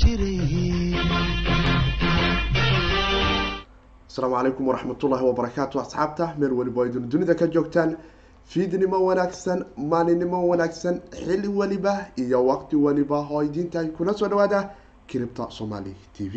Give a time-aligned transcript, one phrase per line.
[0.00, 0.94] jiray
[4.08, 7.96] asalaamu calaykum waraxmatullaahi wabarakaatu asxaabta meel weliba idin dunida ka joogtaan.
[8.44, 14.70] Fiidnimo wanaagsan maalinimo wanaagsan xili weliba iyo waqti weliba oo idintahay kuna soo dhawaada
[15.06, 16.34] kiribta somali t v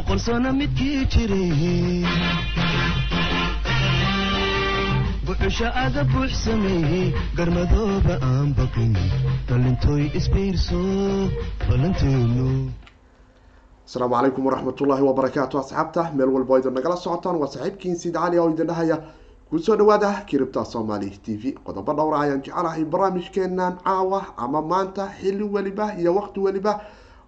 [0.00, 2.04] boqol sano midkii jiray
[5.26, 6.32] buxusha aga buux
[7.36, 8.96] garmadooba aan baqin
[9.48, 10.80] dhalintooy isbiirso
[11.68, 12.72] balanteenu
[13.86, 18.38] asalaamu calaykum waraxmatullaahi wabarakaatu asxaabta meel walba oo idin nagala socotaan waa saaxiibkiin sid cali
[18.40, 18.96] oo idin dhahaya
[19.50, 21.52] ku soo dhawaada kiribta somali t v.
[21.64, 26.80] Qodobo dhowra ayaan jecelahay barnaamijkeenan caawa ama maanta xili weliba iyo waqti weliba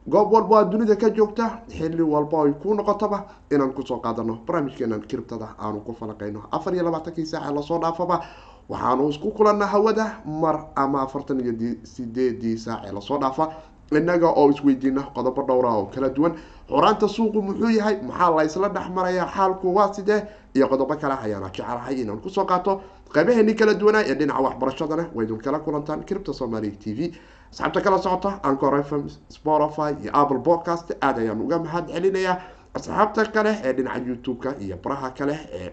[0.08, 4.38] goob walba aad dunida ka joogta xili walba ay ku noqotaba inaan ku soo qaadano
[4.46, 6.42] barnaamijkeenan kiribtada aanu ku falaqayno.
[6.50, 8.20] Afar iyo labaatankii saaca la soo dhaafaba
[8.68, 13.52] waxaanu isku kulanna hawada mar ama afartan iyo sideedii saace la soo dhaafa.
[13.92, 16.32] Innaga oo isweydiina qodobo dhowra oo kala duwan.
[16.68, 20.24] Xoraanta suuqu muxuu yahay maxaa la isla dhex maraya xaalku waa sidee?
[20.54, 22.80] Iyo qodobo kale ayaana jecelahay inaan ku soo qaato.
[23.12, 27.12] Qaybaheeni kala duwanaa ee dhinaca waxbarashadana waydun kala kulantaan kiribta somali t v
[27.52, 32.36] asxaabta kala socota ancor fm spotify iyo apple podcast aada ayaan uga mahad celinayaa.
[32.74, 35.70] Asxaabta kale ee dhinaca youtube-ka iyo baraha kale ee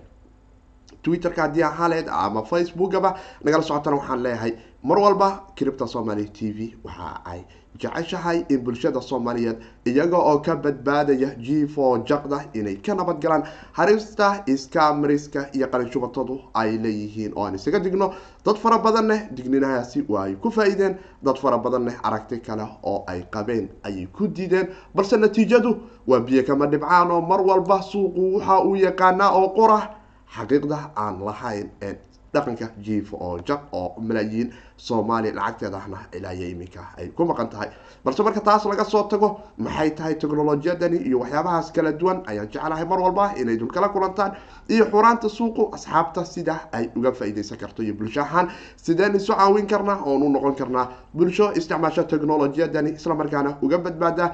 [1.04, 6.76] twitterka haddii ahaleed ama facebookaba nagala socotana waxaan leeyahay mar walba kiribta somali t v.
[6.84, 7.42] Waxa ay
[7.80, 11.30] jeceshahay in bulshada soomaaliyeed iyaga oo ka badbaadaya
[11.76, 17.34] for jaqda inay ka nabad galaan harista iskamariska iyo qalinshubatodu ay leeyihiin.
[17.36, 18.14] Oo aan isaga digno
[18.46, 23.24] dad fara badanneh digninahaasi waa ay ku faa-iideen dad fara badanneh aragti kale oo ay
[23.32, 24.68] qabeen ayay ku diideen.
[24.96, 29.80] Balse natiijadu waa biyo kama dhibcaan oo mar walba suuqu waxa uu yaqaanaa oo qora
[30.36, 31.70] xaqiiqda aan lahayn
[32.34, 37.70] dhaqanka jiif oo jaq oo malaayiin soomaaliya lacagteedahna ilaayo iminka ay ku maqan tahay.
[38.06, 42.86] Balse marka taas laga soo tago maxay tahay teknolojiyadani iyo waxyaabahaas kala duwan ayaan jecelahay
[42.86, 44.32] mar walba inay dul kala kulantaan
[44.70, 48.48] iyo xuraanta suuqu asxaabta sida ay uga faa-ideysan karto iyo bulsho ahaan.
[48.78, 54.26] Sideen isu caawin karnaa oon u noqon karnaa bulsho isticmaasho teknolojiyadani islamarkaana uga badbaada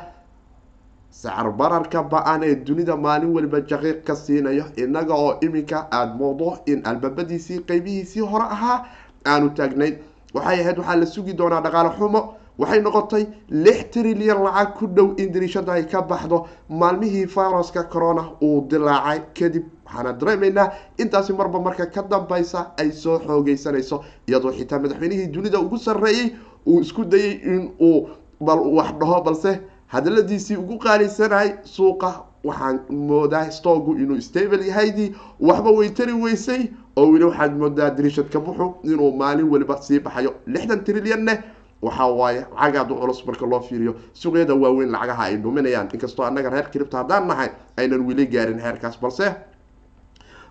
[1.22, 6.58] sacar bararka ba'an ee dunida maalin waliba jaqiiq ka siinayo innaga oo iminka aada moodo
[6.66, 8.86] in albaabadiisii qeybihiisii hore ahaa
[9.26, 9.96] aanu taagnayn.
[10.34, 12.22] Waxay ahayd waxaa la sugi doonaa dhaqaale xumo.
[12.60, 16.48] Waxay noqotay lix trilyan lacag ku dhow in dariishada ay ka baxdo.
[16.70, 19.20] Maalmihii viruska corona uu dilaacay.
[19.38, 25.60] Kadib waxaana dareemaynaa intaasi marba marka ka dambeysa ay soo xoogeysanayso iyadoo xitaa madaxweynihii dunida
[25.60, 26.36] ugu sarreeyey
[26.68, 28.08] uu isku dayay in uu
[28.42, 32.12] bal wax dhaho balse hadaladiisii ugu qaaliysanahay suuqa
[32.44, 36.62] waxaan moodaa stogu inuu stable yahaydii waxba way tari weysay
[36.96, 41.34] oo weli waxaad moodaa dariishadka buxu inuu maalin waliba sii baxayo lixdan trilyanne
[41.82, 45.88] waxa waaye lacag aada u culus marka loo fiiriyo suuqyada waaweyn lacagaha ay dhuminayaan.
[45.94, 49.26] Inkastoo annaga reer kiribta haddaan nahay aynan weli gaarin heerkaas balse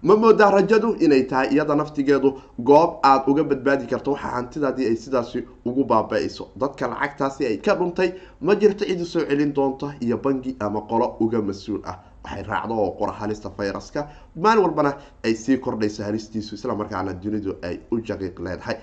[0.09, 2.31] ma moodaa rajadu inay tahay iyada naftigeedu
[2.70, 6.44] goob aada uga badbaadi karto waxa hantidaadii ay sidaasi ugu baaba-ayso.
[6.60, 8.10] Dadka lacagtaasi ay ka dhuntay
[8.41, 11.97] ma jirto cidi soo celin doonta iyo bangi ama qolo uga mas'uul ah.
[12.25, 14.93] Waxay raacdo oo qora halista fayraska maalin walbana
[15.25, 18.76] ay sii kordhayso halistiisu islamarkaana dunidu ay u jaqiiq leedahay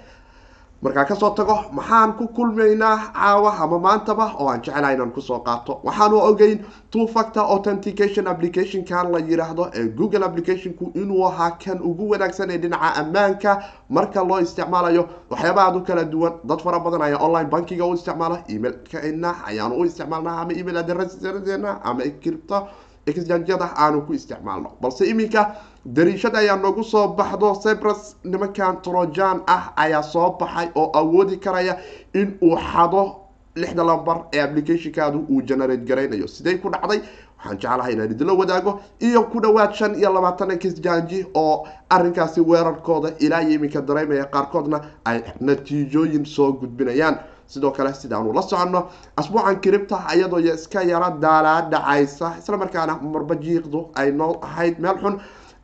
[0.82, 5.22] markaa ka soo tago maxaan ku kulmaynaa caawa ama maantaba oo aan jecelahay inaan ku
[5.22, 5.80] soo qaato.
[5.84, 12.10] Waxaanu ogeyn two factor authentication applicationkan la yiraahdo ee google applicationku inuu ahaa kan ugu
[12.12, 13.52] wanaagsan ee dhinaca ammaanka.
[13.90, 16.34] Marka loo isticmaalayo waxyaaba aad u kala duwan.
[16.44, 21.72] Dad fara badan ayaa online bankiga u isticmaala emailkana ayaanu u isticmaalna ama email adereena
[21.84, 22.68] ama kiribta
[23.06, 24.72] exjanjada aanu ku isticmaalno.
[24.82, 27.56] Balse iminka dariishada ayaa noogu soo baxdo.
[27.64, 31.78] Cyprus nimankan trojan ah ayaa soo baxay oo awoodi karaya
[32.14, 33.16] in uu xado
[33.56, 36.28] lixda lambar ee applicationkaadu uu generate garaynayo.
[36.28, 37.02] Sidey ku dhacday?
[37.42, 38.80] Waxaan jeclahay inaan idinla wadaago.
[39.00, 44.82] Iyo ku dhawaad shan iyo labaatan kisjanji oo arinkaasi weerarkooda ilaa iyo iminka dareemaya qaarkoodna
[45.06, 47.18] ay natiijooyin soo gudbinayaan
[47.54, 48.82] sidoo kale sidaanu la soconno.
[49.20, 52.28] Asbuucan kiribta iyadoo iska yara daalaa dhacaysa.
[52.42, 54.76] Islamarkaana marba jiiqdu ay noo ahayd.
[54.84, 55.16] Meel xun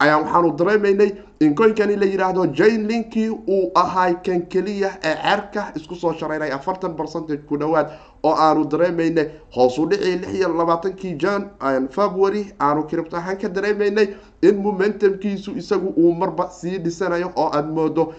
[0.04, 1.10] ayaa waxaanu dareemaynay
[1.46, 6.52] in koynkani la yidhaahdo jane linkii uu ahay kan keliya ee ceerka isku soo shareynay
[6.58, 7.88] afartan percentage ku dhowaad
[8.24, 9.26] oo aanu dareemaynay.
[9.56, 11.50] Hoosu dhicii lix iyo labaatankii jan
[11.98, 14.08] february aanu kiribto ahaan ka dareemaynay
[14.42, 18.14] in momentumkiisu isagu uu marba sii dhisanayo oo aada moodo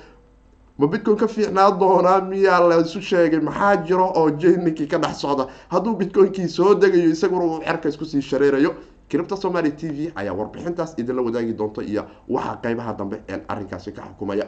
[0.79, 3.41] ma bitcoin ka fiicnaa doonaa miyaa la isu sheegay?
[3.41, 5.47] Maxaa jiro oo jeninkii ka dhex socda?
[5.73, 8.75] Hadduu bitcoinkii soo degayo isaguna uu xerka iskusii shareerayo.
[9.11, 13.93] Cripta somaly t v ayaa warbixintaas idinla wadaagi doonta iyo waxa qeybaha dambe ee arrinkaasi
[13.93, 14.47] ka xukumaya.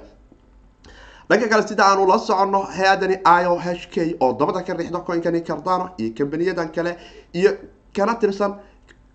[1.30, 5.00] Dhanka kale sida aanu la soconno hay'adani i o h k oo dabada ka riixda
[5.00, 6.96] coinkani cardano iyo kambaniyadan kale
[7.34, 7.50] iyo
[7.96, 8.54] kana tirsan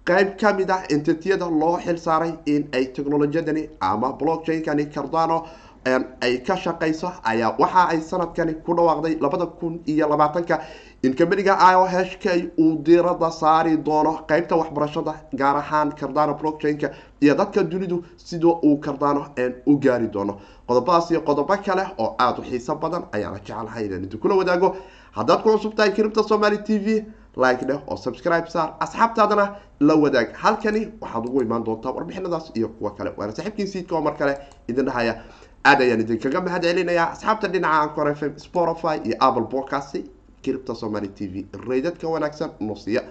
[0.05, 5.43] qeyb ka mid ah entitiyada loo xil saaray in ay technolojiyadani ama blockchainkani cardano
[5.85, 10.59] ay ka shaqeyso ayaa waxa ay sanadkani ku dhawaaqday labada kun iyo labaatanka.
[11.03, 16.33] In kambaniga i o h k uu diirada saari doono qeybta waxbarashada gaar ahaan cardano
[16.33, 16.89] blockchainka
[17.21, 19.27] iyo dadka dunidu sida uu cardano
[19.67, 20.39] u gaari doono.
[20.67, 24.75] Qodobadaas iyo qodobo kale oo aada u xiiso badan ayaana jecelahay inaan idin kula wadaago.
[25.13, 27.05] Haddaad ku cusub tahay cripta somaly t v
[27.37, 30.33] like dheh oo subscribe saar asxaabtaadana la wadaag.
[30.33, 34.37] Halkani waxaad ugu imaan doontaa warbixinadaas iyo kuwa kale waana saaxiibkiin siidka oo mar kale
[34.67, 35.21] idin dhahaya
[35.69, 39.95] aad ayaan idinkaga mahad celinayaa asxaabta dhinaca ancor f m spotify iyo apple podcast
[40.43, 43.01] cripta somaly t v raydadka wanaagsan nusiya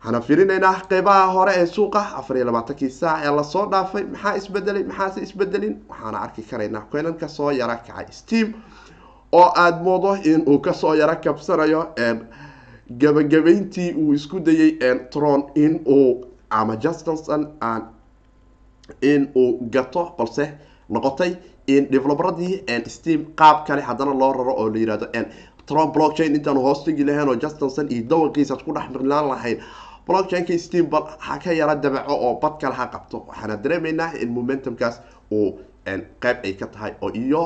[0.00, 4.04] waxaana fiirinaynaa qeybaha hore ee suuqa afar iyo labaatankii saac ee la soo dhaafay.
[4.12, 8.48] Maxaa isbedelay maxaase isbedelin waxaana arki karaynaa koynanka soo yara kacay steam
[9.32, 11.82] oo aada moodo in uu ka soo yaro kabsanayo
[13.00, 14.70] gabagabeyntii uu isku dayay
[15.12, 17.42] tron in uu ama justinson
[19.02, 20.44] in uu gato balse
[20.90, 21.32] noqotay
[21.66, 22.54] in developeradii
[22.96, 25.06] steam qaab kale haddana loo raro oo la yihahdo
[25.66, 29.58] tron blockchain intaanu hoostegi lahayn oo justinson iyo dawankiisaad ku dhex milaan lahayn
[30.06, 33.16] blockchainka steam bal ha ka yara dabaco oo bad kale ha qabto.
[33.28, 35.00] Waxaana dareemaynaa in momentumkaas
[35.32, 35.58] uu
[36.22, 37.42] qeyb ay ka tahay oo iyo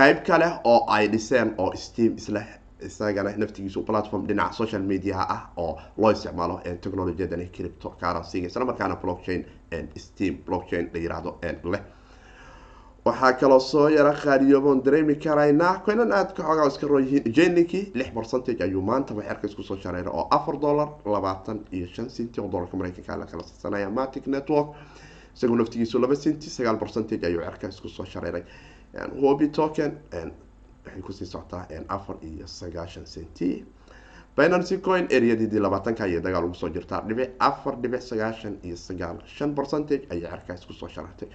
[0.00, 2.42] qeyb kale oo ay dhiseen oo steam isla
[2.86, 8.96] isagana naftigiisu platform dhinaca social mediaha ah oo loo isticmaalo technolojiyadani cripto currencyga isla markaana
[8.96, 9.44] blockchain
[9.96, 11.30] steam blockchain la yiraahdo
[11.72, 11.82] leh
[13.04, 17.04] waxaa kaloo soo yara qaadiyooboon dareemi karaynaa koynan aada ka xoogaa iska roon
[17.94, 22.40] lix percentage ayuu maantaba xerka isku soo shareeray oo afar dollar labaatan iyo shan cinti
[22.40, 24.68] oo dollarka mareykanka la kala siisanaya matic network.
[25.36, 28.44] Isagu naftigiisu laba cinti sagaal percentage ayuu xerka isku soo shareeray.
[29.22, 33.64] Hobi token waxay ku sii socotaa afar iyo sagaashan centi
[34.36, 37.00] binancy coin areadidii labaatanka ayay dagaal ugu soo jirtaa.
[37.08, 41.28] Dhibic afar dhibic sagaashan iyo sagaal shan percentage ayay cerkaas ku soo sharartay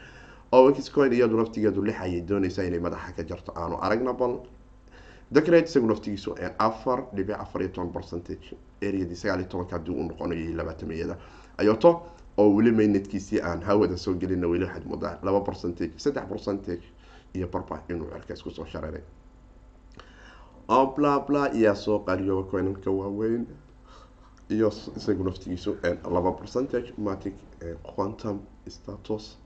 [0.51, 3.51] ox coin iyadu naftigeedu lix ayay dooneysaa inay madaxa ka jarto.
[3.55, 4.39] Aanu aragna bal
[5.31, 10.03] decret isagu naftigiisu afar dhibic afar iyo toban percentage areadii sagaal iyo tobanka haddii uu
[10.09, 11.17] noqonayo labaatamiyada
[11.57, 12.01] ayoto
[12.37, 16.83] oo weli maynadkiisii aan hawada soo gelina weli waxaad moodaa laba percentage saddex percentage
[17.33, 19.01] iyo barba inuu cerkaas ku soo shareeray
[20.95, 23.45] blabla iyaa soo qariyooba coinanka waaweyn.
[24.49, 25.77] Iyo isagu naftigiisu
[26.13, 27.33] laba percentage matic
[27.95, 29.37] quantum status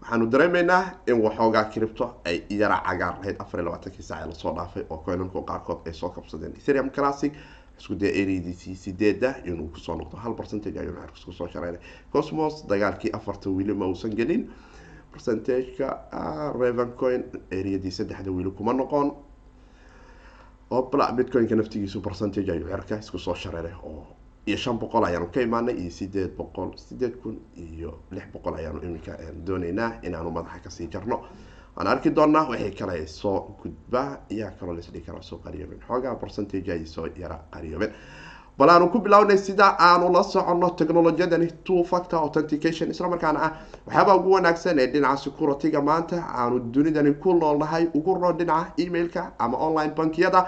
[0.00, 4.34] waxaanu dareemaynaa in waxoogaa cripto ay yara cagaar lahayd afar iyo labaatankii saac ee la
[4.34, 6.52] soo dhaafay oo coinanku qaarkood ay soo kabsadeen.
[6.60, 7.32] Ethereum classic
[7.78, 11.80] isku daya areadiisii sideeda inuu ku soo noqdo hal percentage ayuu cerkas ku soo shareeray
[12.12, 14.50] cosmos dagaalkii afarta wili ma uusan gelin.
[15.12, 15.88] Percentageka
[16.60, 17.22] revencoin
[17.52, 19.08] areadii saddexda wili kuma noqon.
[20.70, 24.06] Oo bitcoinka naftigiisu percentage ayuu cerka isku soo shareeray oo
[24.46, 28.80] iyo shan boqol ayaanu ka imaanay iyo sideed boqol sideed kun iyo lix boqol ayaanu
[28.86, 29.12] iminka
[29.46, 31.18] dooneynaa inaanu madaxa ka sii jarno.
[31.76, 36.72] Waan arki doonaa waxay kale soo gudbaa iyaa kaloo laisdhigi karaa soo qariyooben xoogaa percentage
[36.72, 37.90] ay soo yara qariyooben
[38.58, 43.50] bal aanu ku bilownay sida aanu la soconno technolojiyadani two factor authentication isla markaana ah
[43.86, 49.22] waxyaabaa ugu wanaagsan ee dhinaca securityga maanta aanu dunidani ku noolnahay ugu roon dhinaca emailka
[49.38, 50.40] ama online bankiyada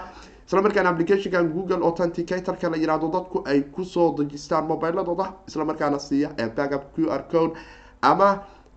[0.49, 5.99] isla markaana applicationkan google authenticatorka la yihahdo dadku ay ku soo dejistaan mobiladooda isla markaana
[5.99, 7.53] siiya backup q r code
[8.01, 8.29] ama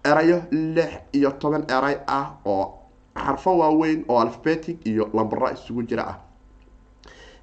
[0.04, 2.64] erayo lix iyo toban eray ah oo
[3.16, 6.18] xarfo waaweyn oo alphabetic iyo lambara isugu jira ah.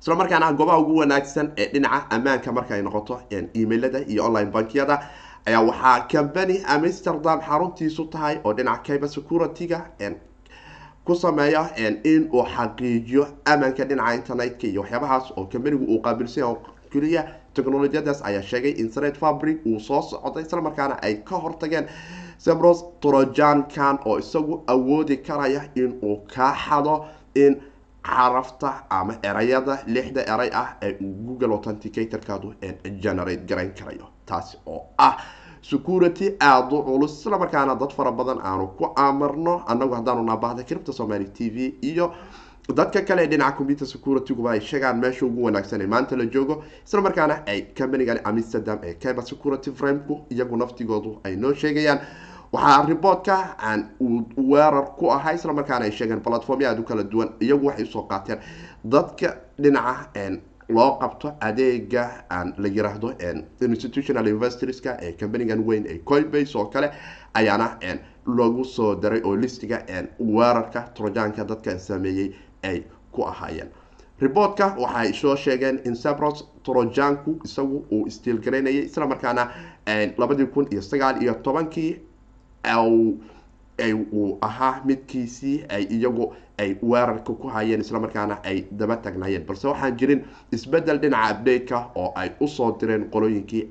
[0.01, 3.21] Isla markaana goobaha ugu wanaagsan ee dhinaca ammaanka marka ay noqoto
[3.53, 5.09] emailada iyo online bankiyada
[5.45, 9.79] ayaa waxaa company amsterdam xaruntiisu tahay oo dhinaca cyber security-ga
[11.09, 11.61] ku sameeya
[12.13, 13.23] in uu xaqiijiyo
[13.53, 16.57] amanka dhinaca internetka iyo waxyaabahaas oo companigu uu qaabilsan yahay
[16.93, 17.21] keliya
[17.55, 21.85] technolojiyadaas ayaa sheegay in sred fabric uu soo socday isla markaana ay ka hortageen
[22.45, 26.95] sebros trojankan oo isagu awoodi karaya in uu kaa xado
[27.43, 27.53] in
[28.09, 30.91] carafta ama erayada lixda eray ah ee
[31.27, 32.53] google authenticatorkaadu
[33.03, 34.05] generate garayn karayo.
[34.29, 35.13] Taasi oo ah
[35.61, 37.19] security aada u culus.
[37.21, 41.73] Isla markaana dad fara badan aanu ku amarno anagu haddaanu naabahda cripta somaly t v
[41.81, 42.11] iyo
[42.75, 46.63] dadka kale ee dhinaca computer securityguba ay sheegaan meesha ugu wanaagsan ee maanta la joogo.
[46.87, 51.99] Isla markaana ay companigan amsterdam ee cyber security frameku iyagu naftigoodu ay noo sheegayaan.
[52.53, 57.03] Waxaa riboodka aan uu weerar ku ahaa isla markaana ay sheegeen platformya aad u kala
[57.03, 58.39] duwan iyagu waxay u soo qaateen
[58.83, 60.09] dadka dhinaca
[60.69, 63.13] loo qabto adeega aan la yiraahdo
[63.61, 66.91] institutional investorska ee companigan weyn ee coinbase oo kale
[67.33, 67.77] ayaana
[68.38, 69.81] lagu soo daray oo listiga
[70.19, 72.33] weerarka trojaanka dadkan sameeyey
[72.63, 73.69] ay ku ahaayeen.
[74.21, 79.49] Riboodka waxay soo sheegeen in sabros trojanku isagu uu istiilgaraynayay isla markaana
[80.17, 81.97] labadii kun iyo sagaal iyo tobankii
[84.13, 89.97] uu ahaa midkiisii ay iyagu ay weerarka ku hayeen islamarkaana ay daba tagnayeen balse waxaan
[89.99, 93.63] jirin isbeddel dhinaca update-ka oo ay u soo direen qolooyinkii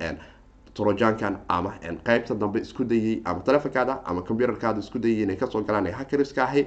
[0.74, 1.72] trojankan ama
[2.06, 5.92] qeybta dambe isku dayay ama telefonkaada ama computerkaada isku dayay inay ka soo galaan ee
[6.00, 6.66] hackeriska ahi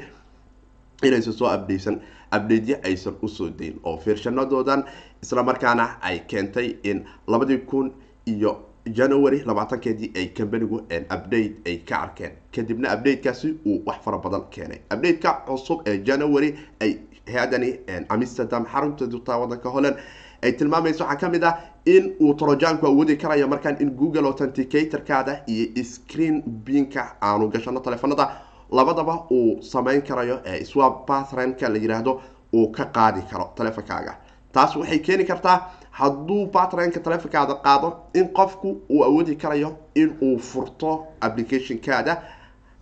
[1.03, 2.01] inaysan soo abdeysan
[2.31, 3.79] abdeedyo aysan u soo dayn.
[3.83, 4.83] Oo fiirshanadoodan
[5.23, 7.93] islamarkaana ay keentay in labadii kun
[8.25, 8.51] iyo
[8.85, 10.75] january labaatankeedii ay companigu
[11.15, 12.31] update ay ka arkeen.
[12.55, 14.79] Kadibna updatekaasi uu wax fara badan keenay.
[14.93, 16.97] Updateka cusub ee january ay
[17.33, 19.95] hay'adani amsterdam xarunteedu taa wadanka holland
[20.43, 21.53] ay tilmaamayso waxaa ka mid ah
[21.85, 28.31] in uu trojanku awoodi karayo markaan in google authenticatorkaada iyo screen binka aanu gashano telefonada
[28.71, 32.21] labadaba uu sameyn karayo ee swap patrenka la yiraahdo
[32.53, 34.17] uu ka qaadi karo telefonkaaga
[34.51, 35.57] taas waxay keeni kartaa
[35.99, 42.21] hadduu patrenka telefonkaada qaado in qofku uu awoodi karayo in uu furto applicationkaada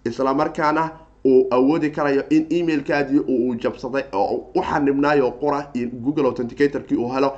[0.06, 0.90] islamarkaana
[1.26, 5.60] uu awoodi karayo in emailkaadii uu jabsaday oo u xanibnaayo qura
[6.04, 7.32] google authenticatorkii uu helo.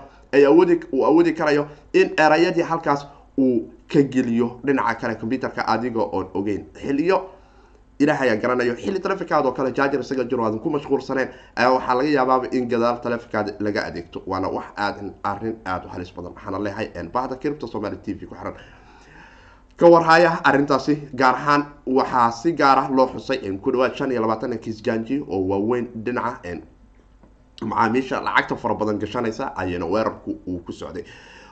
[0.93, 6.65] Uu awoodi karayo in erayadii halkaas uu ka geliyo dhinaca kale computerka adiga oon ogeyn
[6.73, 7.17] xiliyo
[8.03, 8.73] ilaah ayaa garanayo.
[8.83, 11.29] Xilli telefonkaada oo kale jaajar isaga jiro aadan ku mashquulsaneen.
[11.55, 14.19] Ayaa waxaa laga yaabaaba in gadaal telefonkaada laga adeegto.
[14.31, 14.97] Waana wax aad
[15.31, 16.31] arrin aada u halis badan.
[16.35, 18.55] Waxaana leehay bahda kiribta somaali t v ku xiran.
[19.79, 21.61] Ka warhaya arrintaasi gaar ahaan
[21.97, 26.61] waxaa si gaara loo xusay ku dhawaad shan iyo labaatan kisjanji oo waaweyn dhinaca
[27.61, 31.03] macaamiisha lacagta fara badan gashanaysa ayana weerarku uu ku socday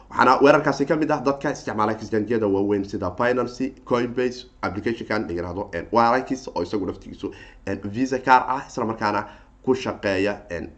[0.09, 5.69] waxaana weerarkaasi ka mid ah dadka isticmaala kisjanjiyada waaweyn sida binancy coinbase applicationkan la yiraahdo
[5.91, 7.33] warikis oo isagu naftigiisu
[7.93, 9.23] visa car ah isla markaana
[9.63, 10.33] ku shaqeeya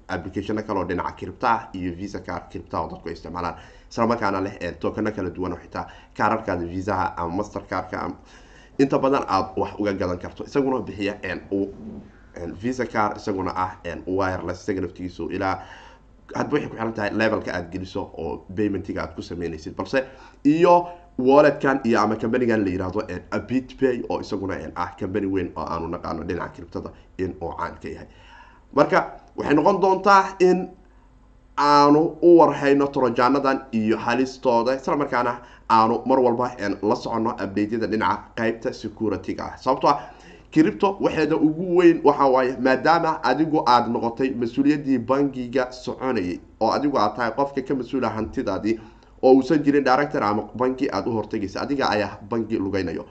[0.07, 3.55] applicationo kale oo dhinaca kiribta ah iyo visa car kiribta oo dadku ay isticmaalaan.
[3.91, 8.11] Isla markaana leh tokano kala duwan oo xitaa kaararkaada visaha ama master carka
[8.79, 10.43] inta badan aada wax uga gadan karto.
[10.43, 11.15] Isaguna bixiya
[12.61, 13.71] visa car isaguna ah
[14.07, 15.63] wireless isaga naftigiisu ilaa
[16.39, 19.99] hadba waxay ku xiran tahay levelka aada geliso oo paymentiga aad ku sameynaysid balse
[20.55, 20.75] iyo
[21.29, 23.01] walletkan iyo ama companigan la yiraahdo
[23.49, 27.87] bitpay oo isaguna ah company weyn oo aanu naqaano dhinaca kiribtada in uu caan ka
[27.95, 28.07] yahay.
[28.75, 28.99] Marka
[29.37, 30.57] waxay noqon doontaa in
[31.57, 35.33] aanu u warhayno trojaanadan iyo halistooda isla markaana
[35.69, 36.47] aanu mar walba
[36.89, 39.43] la soconno updateyada dhinaca qeybta security-ga.
[39.43, 39.97] Ah sababto ah
[40.51, 46.97] kiribto waxeeda ugu weyn waxa waaye maadaama adigu aada noqotay mas'uuliyaddii bangiga soconayay oo adigu
[46.99, 48.79] aad tahay qofka ka mas'uula hantidaadii
[49.21, 53.05] oo uusan jirin director ama bangi aada u hortegaysa adiga ayaa bangi lugeynayo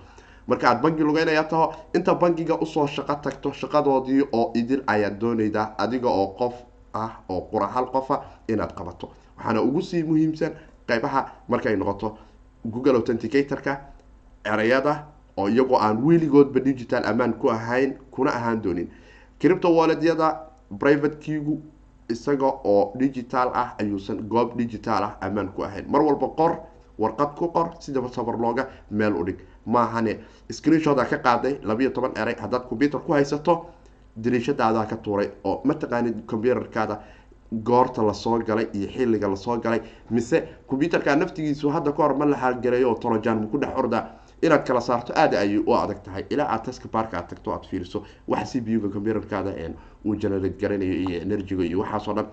[0.47, 5.19] marka aad bangi lugeynaya taho inta bangiga u soo shaqo tagto shaqadoodii oo idil ayaad
[5.21, 6.55] doonaydaa adiga oo qof
[6.95, 9.09] ah oo qura hal qofa inaad qabato.
[9.39, 10.53] Waxaana ugu sii muhiimsan
[10.89, 12.19] qeybaha markay noqoto
[12.65, 13.81] google authenticatorka
[14.45, 15.05] ereyada
[15.41, 18.89] oo iyagoo aan weligoodba digital amaan ku ahayn kuna ahaan doonin.
[19.41, 20.29] Cripto walletyada
[20.79, 21.55] private kigu
[22.09, 25.85] isaga oo digital ah ayuusan goob digital ah amaan ku ahayn.
[25.89, 26.53] Mar walba qor
[26.99, 29.39] warqad ku qor sidaba sabar looga meel u dhig.
[29.67, 30.13] Maahane
[30.51, 33.67] screenshoda ka qaaday labayo toban erey haddaad computer ku haysato
[34.17, 37.01] dariishadaadaa ka tuuray oo mataqaanid computerkaada
[37.53, 39.81] goorta la soo galay iyo xilliga la soo galay.
[40.11, 44.65] Mise computerka naftigiisu hadda ka hor ma la haalgareeyo oo torojan ku dhex orda inaad
[44.67, 46.25] kala saarto aada ayay u adag tahay.
[46.31, 49.53] Ilaa aad taska baarka aad tagto aad fiiriso waxa c b u-ga computerkaada
[50.05, 52.27] uu generate garanayo iyo energyga iyo waxaasoo dhan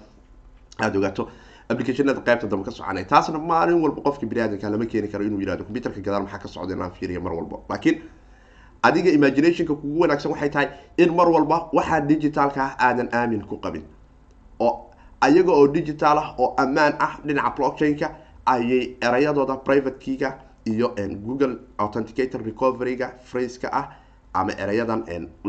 [0.79, 1.29] aada ogaato.
[1.69, 3.03] Applicationada qaybta dambe ka soconay.
[3.05, 6.73] Taasna maalin walba qofka biniaadanka lama keeni karo inuu yihahdo computerka gadaal maxaa ka socda
[6.75, 7.57] inaan fiiriyo mar walba.
[7.69, 8.01] Laakiin
[8.83, 13.57] adiga imaginationka kugu wanaagsan waxay tahay in mar walba waxaa digitalka ah aadan aamin ku
[13.59, 13.83] qabin.
[14.59, 18.07] Oo ayaga oo digital ah oo ammaan ah dhinaca blockchain-ka
[18.45, 20.29] ayay erayadooda private keyga
[20.71, 20.87] iyo
[21.25, 23.85] google authenticator recovery-ga fraceka ah
[24.33, 25.01] ama erayadan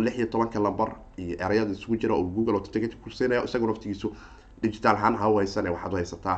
[0.04, 4.08] lix iyo tobanka lamber iyo erayada isugu jira oo google authenticator kusiinaya isaga naftigiisu
[4.62, 6.36] digital ahaan ha haysane waxaad haysataa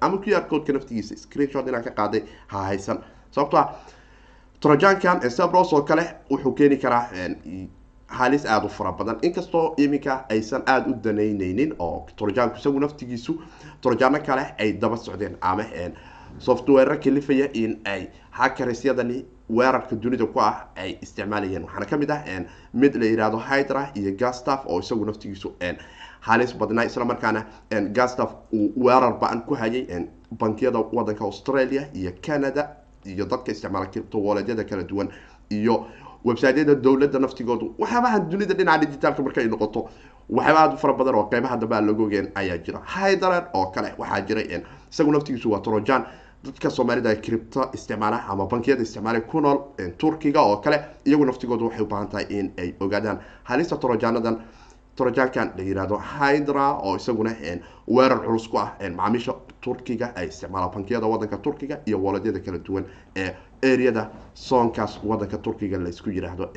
[0.00, 2.22] ama q r codeka naftigiisa screenshot inaan ka qaaday
[2.52, 2.98] ha haysan.
[3.34, 3.66] Sababto ah
[4.60, 7.04] trojankan sabros oo kale wuxuu keeni karaa
[8.18, 9.16] halis aada u fara badan.
[9.22, 13.32] Inkastoo iminka aysan aada u danayneynin oo trojanku isagu naftigiisu
[13.80, 15.64] trojano kale ay daba socdeen ama
[16.38, 21.64] software kalifaya in ay hakarysyadani weerarka dunida ku ah ay isticmaalayeen.
[21.64, 22.22] Waxaana ka mid ah
[22.74, 25.52] mid la yihahdo hydra iyo gastaf oo isagu naftigiisu
[26.20, 27.44] halis badnaa islamarkaana
[27.92, 30.06] gastaf uu weerar ba'an ku hayay
[30.38, 35.08] bankiyada wadanka australia iyo canada iyo dadka isticmaala criptowoleedyada kala duwan
[35.50, 35.86] iyo
[36.24, 37.74] websiteyada dowladda naftigoodu.
[37.78, 39.88] Waxyaabaha dunida dhinaca digitaalka marka ay noqoto
[40.30, 42.80] waxyaaba aad fara badan oo qeybaha dambe aan laga ayaa jira.
[42.86, 44.62] Hydran oo kale waxaa jiray
[44.92, 46.06] isagu naftigiisu waa trojan
[46.44, 49.58] dadka soomaalida cripto isticmaala ama bankiyada isticmaala ku nool
[49.98, 54.36] turkiga oo kale iyagu naftigoodu waxay u baahan tahay in ay ogaadaan halista trojaanadan
[54.96, 57.30] trojankan la yihahdo hydra oo isaguna
[57.88, 62.84] weerar culus ku ah macaamiisha turkiga ay isticmaala bankiyada wadanka turkiga iyo woladyada kala duwan
[63.16, 63.30] ee
[63.72, 66.50] areada soonkaas wadanka turkiga laysku yiraahdo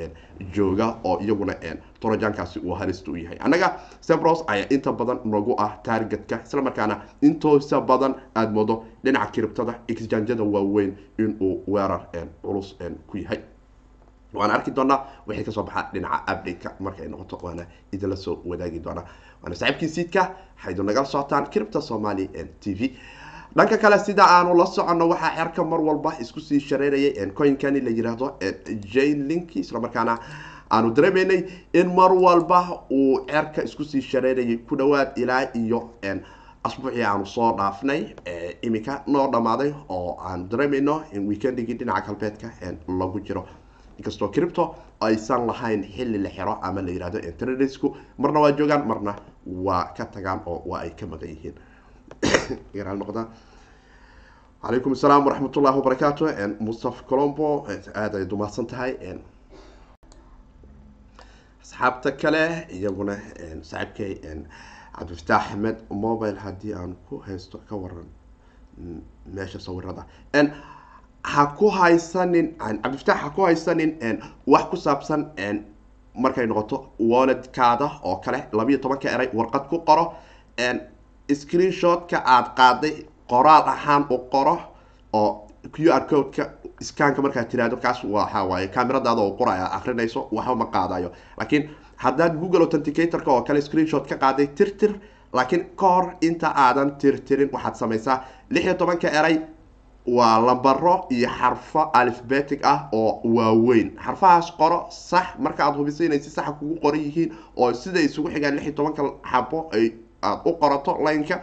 [0.55, 1.53] jooga oo iyaguna
[2.01, 3.37] trojankaasi uu halista u yahay.
[3.39, 9.73] Annaga sebros ayaa inta badan nagu ah targetka islamarkaana intoosa badan aada moodo dhinaca kiribtada
[9.87, 12.01] exjanjada waaweyn inuu weerar
[12.41, 12.75] culus
[13.07, 13.39] ku yahay
[14.39, 18.79] waana arki doonaa wixii ka soo baxa dhinaca updateka markay noqoto waana idinla soo wadaagi
[18.85, 19.05] doonaa
[19.41, 20.21] waana saaxiibkii siidka
[20.57, 22.25] waxaydu nagala socotaan cripta somali
[22.61, 22.95] t v.
[23.57, 27.89] Dhanka kale sida aanu la soconno waxaa xerka mar walba isku sii shareerayay coinkani la
[27.97, 28.27] yiraahdo
[28.93, 30.13] jane link islamarkaana
[30.75, 31.39] aanu dareemaynay
[31.79, 32.59] in mar walba
[32.91, 35.79] uu cerka isku sii shareerayay ku dhawaad ilaa iyo
[36.67, 38.01] asbuucii aanu soo dhaafnay
[38.61, 42.47] iminka noo dhammaaday oo aanu dareemayno in weekendigii dhinaca galbeedka
[42.99, 43.43] lagu jiro
[43.97, 47.97] inkastoo cripto aysan lahayn xilli la xiro ama la yihahdo internetsku.
[48.17, 51.55] Marna waa joogaan marna waa ka tagaan oo waa ay ka maqan yihiin.
[54.65, 56.25] Calaykum asalaam waraxmat ullahi wabarakaatu
[56.59, 58.97] mustafa colombo aada ay dumaadsan tahay
[61.61, 63.15] asxaabta kale iyaguna
[63.61, 64.13] saaxiibkay
[64.95, 68.09] cabdifataax axmed mobile haddii aan ku haysto ka waran
[69.35, 70.07] meesha sawirada
[71.32, 72.48] ha ku haysanin
[72.84, 73.91] cabdifataax ha ku haysanin
[74.53, 75.22] wax ku saabsan
[76.24, 76.77] markay noqoto
[77.12, 80.05] walledkaada oo kale labayo tobanka eray warqad ku qoro
[81.41, 82.94] screenshotka aada qaaday
[83.32, 84.55] qoraal ahaan u qoro
[85.14, 85.29] oo
[85.74, 86.44] q r codeka
[86.88, 91.09] scanka markaad tiraahdo kaas waxa waaye cameradaada oo qora aad akrinayso waxba ma qaadayo.
[91.40, 91.64] Laakiin
[92.03, 94.92] haddaad google authenticatorka oo kale screenshot ka qaaday tirtir
[95.33, 98.18] laakiin ka hor inta aadan tirtirin waxaad samaysaa
[98.53, 99.35] lix iyo tobanka eray
[100.07, 103.91] waa lambaro iyo xarfo alifbetic ah oo waaweyn.
[104.05, 108.29] Xarfahaas qoro sax marka aad hubiso inay si saxa kugu qoran yihiin oo siday isugu
[108.29, 109.91] xigaan lix iyo tobanka xabo ay
[110.22, 111.41] aada u qorato lineka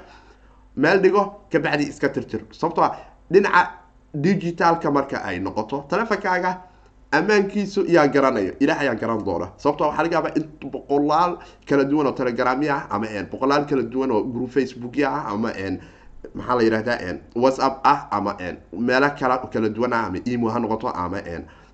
[0.76, 2.40] meel dhigo kabacdi iska tirtir.
[2.50, 2.96] Sababtoo a
[3.30, 3.70] dhinaca
[4.14, 6.60] digitalka marka ay noqoto telefonkaaga
[7.12, 9.48] ammaankiisu yaa garanayo ilaah ayaa garan doona.
[9.56, 11.36] Sababto waxaa laga yaabaa in boqolaal
[11.68, 15.50] kala duwan oo telegramya ah ama boqolaal kala duwan oo group facebookya ah ama
[16.34, 16.98] maxaa la yihahdaa
[17.36, 18.36] whatsapp ah ama
[18.72, 21.18] meelo kala kala duwan ama emo ha noqoto ama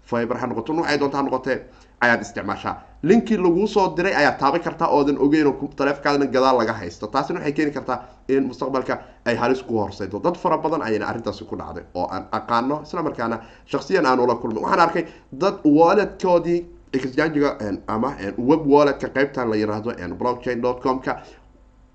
[0.02, 1.58] fiber ha noqoto noocay doonta ha noqotee
[2.00, 2.74] ayaad isticmaashaa.
[3.02, 7.06] Linkii laguu soo diray ayaad taaban kartaa oodan ogeyn taleefkaadana gadaal laga haysto.
[7.06, 11.44] Taasina waxay keeni kartaa in mustaqbalka ay halis ku horsaydo dad fara badan ayayna arrintaasi
[11.44, 14.62] ku dhacday oo aan aqaano isla markaana shaksiyan aan ula kulmay.
[14.62, 21.22] Waxaan arkay dad walletkoodii exchangiga ama web walletka qeybtan la yiraahdo blockchain com-ka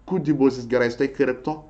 [0.06, 1.64] ku deposit garaystay cripto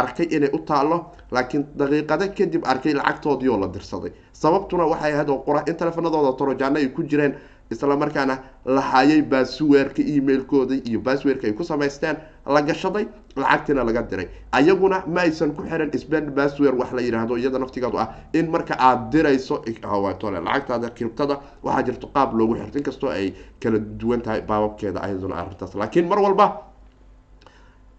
[0.00, 0.96] arkay inay u taalo
[1.34, 4.12] laakiin daqiiqado kadib arkay lacagtoodii oo la dirsaday.
[4.32, 7.34] Sababtuna waxay ahayd oo qura in teleefanadooda torojaano ay ku jireen
[7.72, 8.34] isla markaana
[8.66, 14.28] la hayay baasweerka emailkooda iyo baasweerka ay ku samaysteen la gashaday lacagtiina laga diray.
[14.52, 18.74] Ayaguna ma aysan ku xiran spend baaswer wax la yidhaahdo iyada naftigeedu ah in marka
[18.78, 19.56] aada dirayso
[20.20, 25.34] tole lacagtaada kiribtada waxaa jirto qaab loogu xirto inkastoo ay kala duwan tahay baababkeeda ayaduna
[25.40, 25.74] arrintaas.
[25.74, 26.46] Laakiin mar walba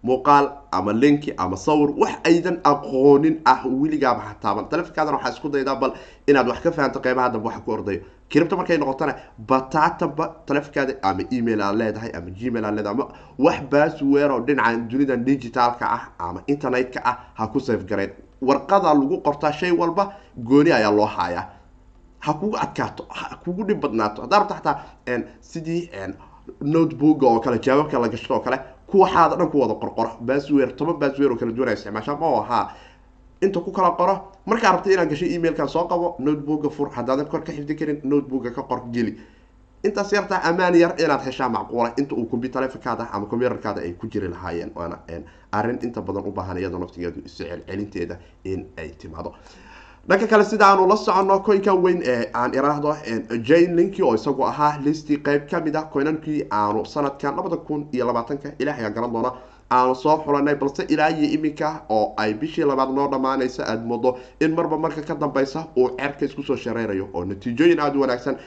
[0.07, 5.75] muuqaal ama linki ama sawir wax aydan aqoonin ah weligaaba hataaban telefonkaadana waxaa isku daydaa
[5.81, 5.91] bal
[6.29, 8.01] inaad wax ka fahanto qeybaha dambe waxa ku ordayo.
[8.29, 9.13] Kiribta markay noqotona
[9.49, 13.05] bataataba telefonkaada ama email aad leedahay ama gmail aad leedahay ama
[13.45, 18.93] wax baasweer oo dhinaca dunidan digitalka ah ama internetka ah ha ku safe gareen warqada
[18.93, 20.03] lagu qortaa shay walba
[20.37, 21.45] gooni ayaa loo hayaa.
[22.25, 24.21] Ha kugu adkaato ha kugu dhib badnaato.
[24.21, 24.75] Haddaa rabta xataa
[25.41, 25.89] sidii
[26.61, 30.97] notebook oo kale jawaabka la gashto oo kale kuwaxaada dhan ku wada qorqoro baswer toban
[30.99, 32.65] baswer oo kala duwan isticmaashaa ma ahaa
[33.41, 37.41] inta ku kala qoro markaa rabta inaad gashay emailkan soo qabo notebooka fur haddaadan kor
[37.43, 39.17] ka xifdi karin notebooka ka qor geli.
[39.83, 44.07] Intaas yartaa ammaan yar inaad heshaa macquula inta uu combi telefonkaada ama computerkaada ay ku
[44.07, 44.97] jiri lahaayeen waana
[45.51, 49.33] arrin inta badan u baahan iyadoo naftigeedu isu celcelinteeda in ay timaado
[50.07, 52.93] dhanka kale sida aanu la soconno coinkan weyn ee aan iraahdo
[53.47, 57.87] jane linki oo isagu ahaa listii qeyb ka mid ah coinankii aanu sanadkan labada kun
[57.91, 59.31] iyo labaatanka ilaah garan doona.
[59.71, 64.17] Aanu soo xulanay balse ilaa iyo iminka oo ay bishii labaad noo dhammaanaysa aada moodo
[64.39, 68.37] in marba marka ka dambeysa uu cerka isku soo shareerayo oo natiijooyin aada u wanaagsan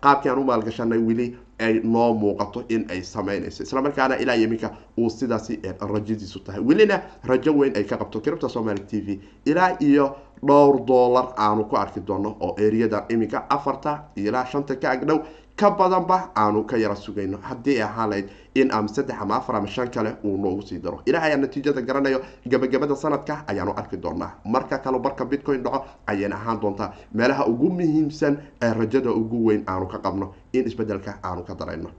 [0.00, 3.62] qaabkii aan u maalgashanay weli ay noo muuqato in ay sameynayso.
[3.62, 6.60] Islamarkaana ilaa iyo iminka uu sidaasi rajadiisu tahay.
[6.60, 9.18] Welina rajo weyn ay ka qabto kiribta somali t v.
[9.44, 14.90] Ilaa iyo dhowr dollar aanu ku arki doono oo eriyada iminka afarta ilaa shanta ka
[14.90, 15.18] agdhow
[15.56, 17.38] ka badanba aanu ka yara sugayno.
[17.42, 20.78] Haddii ay ahaan lahayd in ama saddex ama afar ama shan kale uu noogu sii
[20.78, 21.00] daro.
[21.06, 24.30] Ilaah ayaa natiijada garanayo gabagabada sanadka ayaanu arki doonaa.
[24.44, 26.92] Marka kale barka bitcoin dhaco ayayna ahaan doontaa.
[27.14, 30.34] Meelaha ugu muhiimsan ee rajada ugu weyn aanu ka qabno.
[30.52, 31.90] In isbeddelka aanu ka darayno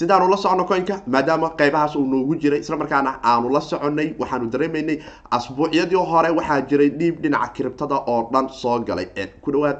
[0.00, 4.96] sidaanu la socono coinka maadaama qeybahaas uu noogu jiray islamarkaana aanu la soconay waxaanu dareemaynay
[5.38, 9.06] asbuucyadii hore waxaa jiray dhiib dhinaca kiribtada oo dhan soo galay.
[9.42, 9.78] Ku dhawaad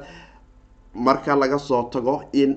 [1.07, 2.51] marka laga soo tago in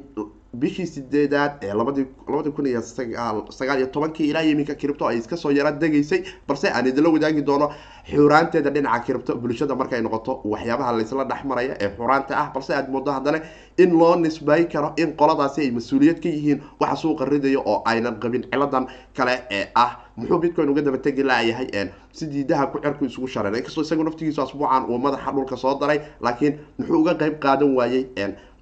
[0.61, 5.37] bishii sideedaad ee labadi kun iyo sagaal sagaal iyo tobankii ilaa iminka kiribto ay iska
[5.37, 7.71] soo yara degaysay balse aan idinla wadaagi doono
[8.11, 12.51] xuraanteeda dhinaca kiribto bulshada markay noqoto waxyaabaha laysla dhex maraya ee xuraanta ah.
[12.55, 13.41] Balse aad moodo haddana
[13.79, 18.17] in loo nisbay karo in qoladaasi ay mas'uuliyad ka yihiin waxa suuqa ridayo oo aynan
[18.23, 18.87] qabin ciladan
[19.17, 19.91] kale ee ah.
[20.17, 24.85] Muxuu bitcoin uga daba tegi laayahay sidii dahabku cerku isugu shareen inkastoo isagu naftigiisu asbuucan
[24.91, 28.05] uu madaxa dhulka soo daray laakiin muxuu uga qeyb qaadan waayey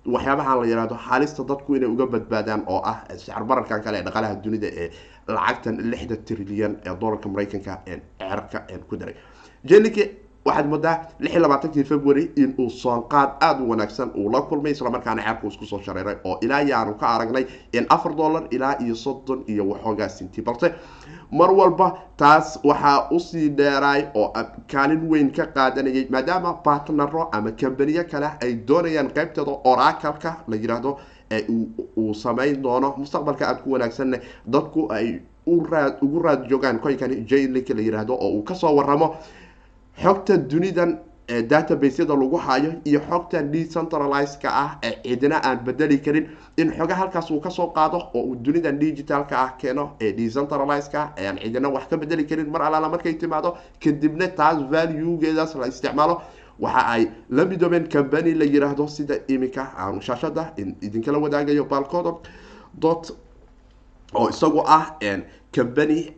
[0.06, 4.34] waxyaabahan la yihahdo halista dadku inay uga badbaadaan oo ah sicir bararkan kale ee dhaqaalaha
[4.44, 4.90] dunida ee
[5.28, 7.72] lacagtan lixda trilyan ee dolarka maraykanka
[8.18, 9.14] cerka ku daray.
[9.64, 10.04] Jelinki
[10.44, 14.72] waxaad moodaa lix iyo labaatankii february in uu soonqaad aada u wanaagsan uu la kulmay
[14.72, 18.74] islamarkaana ceerku isku soo shareeray oo ilaa iyo aanu ka aragnay in afar dollar ilaa
[18.85, 20.72] iyo soddon iyo waxoogaa sinti balse
[21.31, 24.33] mar walba taas waxaa u sii dheeraay oo
[24.72, 30.98] kaalin weyn ka qaadanayay maadaama bartnaro ama kambaniyo kale ay doonayaan qeybteeda oracalka la yidhaahdo
[31.96, 37.83] uu sameyn doono mustaqbalka aada ku wanaagsanna dadku ay ugu raad joogaan coinkan jlink la
[37.83, 39.16] yidhaahdo oo uu ka soo waramo
[39.96, 46.28] xogta dunidan ee databasyada lagu hayo iyo xogtan decentralizeka ah ee cidina aan bedeli karin
[46.57, 51.12] in xoga halkaas uu ka soo qaado oo uu dunidan digitalka ah keeno ee decentralizeka
[51.16, 55.66] ee aan cidina wax ka bedeli karin mar alaala markay timaado kadibna taas valuegeedaas la
[55.68, 56.22] isticmaalo.
[56.61, 62.20] Waxa ay la midoobeen company la yiraahdo sida iminka aanu shaashada idinkala wadaagayo balcodo
[62.74, 63.11] dot
[64.14, 64.94] oo isagu ah
[65.55, 66.12] company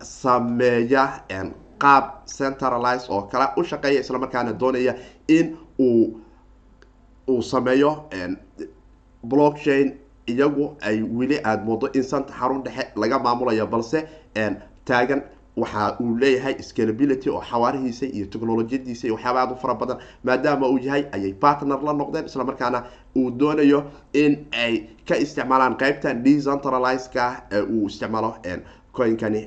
[0.00, 1.22] sameeya
[1.78, 2.04] qaab
[2.38, 4.94] centralize oo kale u shaqeeya islamarkaana doonaya
[5.28, 6.20] in uu
[7.28, 7.90] uu sameeyo
[9.26, 9.92] blockchain
[10.26, 14.04] iyagu ay weli aada moodo in santa xarun dhexe laga maamulayo balse
[14.84, 15.22] taagan
[15.56, 20.68] waxa uu leeyahay scalability oo xawaarihiisa iyo technolojiyadiisa iyo waxyaaba aada u fara badan maadaama
[20.68, 22.84] uu yahay ayay partner la noqdeen islamarkaana
[23.16, 23.80] uu doonayo
[24.12, 24.74] in ay
[25.08, 28.30] ka isticmaalaan qeybtan decentralizeka ee uu isticmaalo
[28.98, 29.40] coinkani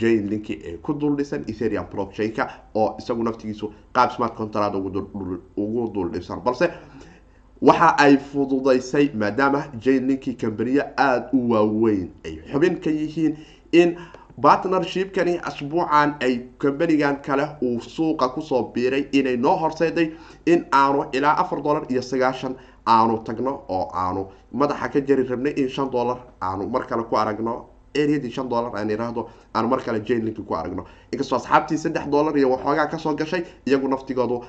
[0.00, 4.74] jane linki ee ku dul dhisan etherium blockchain-ka oo isagu naftigiisu qaab smart contract
[5.56, 6.40] ugu dul dhisan.
[6.44, 6.66] Balse
[7.68, 13.36] waxa ay fududaysay maadaama jane linki kambaniyo aada u waaweyn ay xubin ka yihiin
[13.72, 13.96] in
[14.42, 20.10] partnershipkani asbuucan ay kambanigan kale uu suuqa ku soo biiray inay noo horseeday
[20.46, 22.54] in aanu ilaa afar dollar iyo sagaashan
[22.86, 27.16] aanu tagno oo aanu madaxa ka jari rabnay in shan dollar aanu mar kale ku
[27.16, 27.54] aragno
[27.96, 30.84] areadii shan dollar aan iraahdo aanu mar kale jalinki ku aragno.
[31.12, 34.44] Inkastoo asxaabtii saddex dollar iyo waxoogaa ka soo gashay iyagu naftigoodu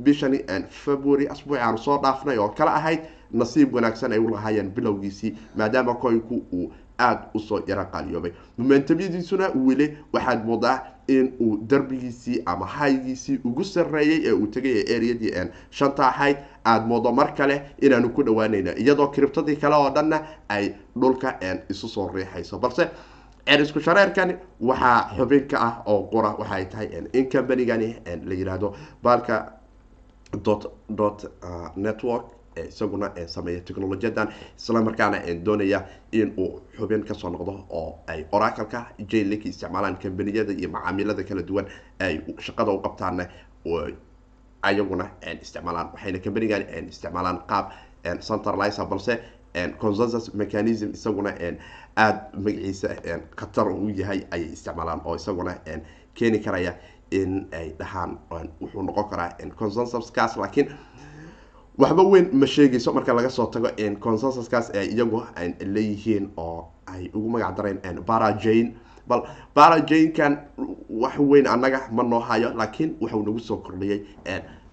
[0.00, 3.00] bishani february asbuuci aanu soo dhaafnay oo kale ahayd
[3.32, 8.32] nasiib wanaagsan ay u lahaayeen bilowgiisii maadaama coinku uu aada u soo yaro qaaliyoobay.
[8.58, 14.96] Momentamyadiisuna weli waxaad moodaa in uu darbigiisii ama haygiisii ugu sareeyay ee uu tegay ee
[14.96, 15.32] areadii
[15.70, 20.74] shanta ahayd aada moodo mar kale inaanu ku dhawaanayna iyadoo kiribtadii kale oo dhanna ay
[20.96, 21.38] dhulka
[21.70, 22.58] isu soo riixayso.
[22.58, 22.88] Balse
[23.46, 29.52] cerisku shareerkani waxaa xubin ka ah oo qura waxay tahay in combanigani la yiraahdo baalka
[30.44, 31.24] dot dot
[31.76, 32.24] network
[32.68, 35.80] isaguna sameeya technolojiyadan islamarkaana doonaya
[36.12, 41.42] in uu xubin ka soo noqdo oo ay oracalka jailink isticmaalaan kambaniyada iyo macaamilada kala
[41.42, 41.66] duwan
[42.00, 43.24] ay shaqada u qabtaana
[44.62, 45.10] ayaguna
[45.42, 47.66] isticmaalaan waxayna kambanigan isticmaalaan qaab
[48.28, 49.14] centralizer balse
[49.78, 51.30] consensus mechanism isaguna
[51.96, 52.88] aada magaciisa
[53.40, 55.54] khatar u yahay ayay isticmaalaan oo isaguna
[56.14, 56.74] keeni karaya
[57.10, 58.18] in ay dhahaan
[58.60, 60.36] wuxuu noqon karaa consensuskaas.
[60.36, 60.68] Laakiin
[61.78, 63.68] waxba weyn ma sheegayso marka laga soo tago
[64.00, 65.22] consensuskaas ee iyagu
[65.60, 68.74] leeyihiin oo ay ugu magac dareen barajane
[69.08, 69.22] bal
[69.54, 70.36] barajanekan
[70.90, 74.00] wax weyn annaga ma noo hayo laakiin waxuu nagu soo kordhiyay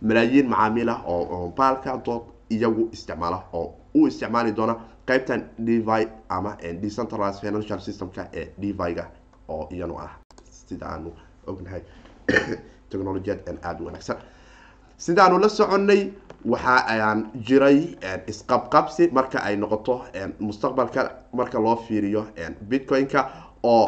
[0.02, 6.58] malaayiin macaamiil ah oo baalka dood iyagu isticmaala oo u isticmaali doona qeybtan devi ama
[6.82, 9.06] decentralized financial systemka ee devi-ga
[9.48, 10.20] oo iyanu ah.
[10.52, 11.14] Sida aanu
[11.48, 11.82] ognahay
[12.90, 14.18] technolojiyad aada u wanaagsan
[15.06, 16.02] sidaanu la soconnay
[16.46, 17.78] waxa aan jiray
[18.32, 19.96] isqabqabsi marka ay noqoto
[20.48, 21.02] mustaqbalka
[21.40, 22.22] marka loo fiiriyo
[22.70, 23.22] bitcoin-ka
[23.64, 23.86] oo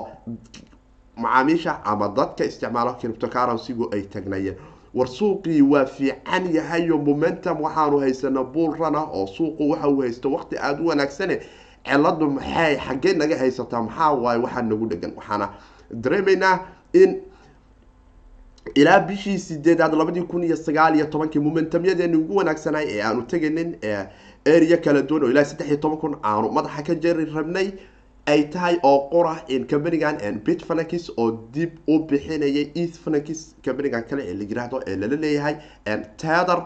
[1.24, 4.56] macaamiisha ama dadka isticmaalo criptocurrency-gu ay tagnayeen
[4.94, 10.28] war suuqii waa fiican yahayo momentum waxaanu haysana bull rana oo suuqu waxa uu haysto
[10.32, 11.36] waqti aada u wanaagsane
[11.86, 13.82] ciladu maxay xaggee naga haysataa?
[13.82, 15.12] Maxaa waaye waxaa nagu dhegan.
[15.18, 15.50] Waxaana
[16.04, 16.60] dareemaynaa
[16.94, 17.22] in
[18.76, 23.76] ilaa bishii sideedaad labadii kun iyo sagaal iyo tobankii momentumyadeeni ugu wanaagsanay ee aanu tegaynin
[24.56, 27.68] area kala duwan oo ilaa saddex iyo toban kun aanu madaxa ka jeri rabnay
[28.26, 29.34] ay tahay oo qura
[29.72, 35.56] companigan bitfanax oo dib u bixinayay eastfanax companigan kale ee la yiraahdo ee lala leeyahay
[36.18, 36.60] tether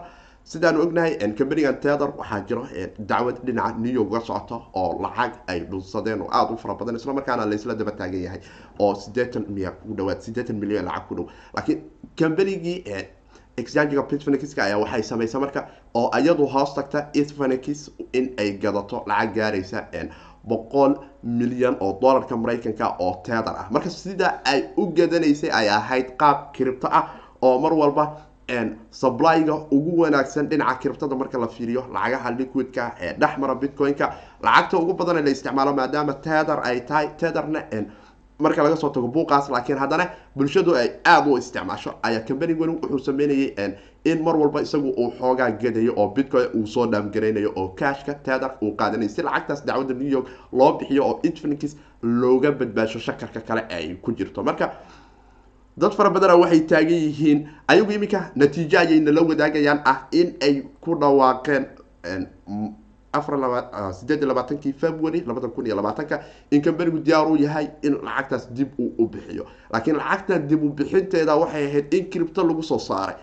[0.50, 2.62] sidaanu ognahay companigan tether waxaa jiro
[3.10, 6.96] dacwad dhinaca new york ga socota oo lacag ay dhunsadeen oo aada u fara badan
[7.00, 8.40] isla markaana laysla daba taagan yahay
[8.78, 11.26] oo sideetan miya ku dhawaad sideetan milyan lacag ku dhow.
[11.54, 11.80] Laakiin
[12.20, 12.76] companigii
[13.56, 15.60] exchangiga bitfanax ayaa waxay samaysa marka
[15.94, 19.82] oo iyadu hoos tagta eastfanax in ay gadato lacag gaaraysa
[20.46, 23.66] boqol milyan oo dollarka maraykanka oo tether ah.
[23.70, 27.04] Marka sida ay u gadanaysay ay ahayd qaab cripto ah
[27.42, 28.04] oo mar walba
[28.90, 34.14] supplyga ugu wanaagsan dhinaca criptada marka la fiiriyo lacagaha liquidka ee dhex mara bitcoin-ka.
[34.42, 37.64] Lacagta ugu badan la isticmaalo maadaama tether ay tahay tetherna
[38.38, 41.94] marka laga soo tago buuqaas laakiin haddana bulshadu ay aada u isticmaasho.
[42.02, 46.86] Ayaa combanigani wuxuu sameynayay in mar walba isagu uu xoogaa gadayo oo bitcoin uu soo
[46.86, 51.76] dhaamgaraynayo oo cashka tether uu qaadanayo si lacagtaas dacwadda new york loo bixiyo oo infinix
[52.02, 54.42] looga badbaasho shakarka kale ay ku jirto.
[54.44, 54.70] Marka
[55.76, 60.62] dad fara badana waxay taagan yihiin ayagu iminka natiijo ayay nala wadaagayaan ah in ay
[60.80, 61.64] ku dhawaaqeen
[63.12, 67.68] afar laba sideed iyo labaatankii february labada kun iyo labaatanka in companigu diyaar uu yahay
[67.82, 69.46] in lacagtaas dib uu u bixiyo.
[69.72, 73.16] Laakiin lacagtan dib u bixinteeda waxay ahayd in cripto lagu soo saaray.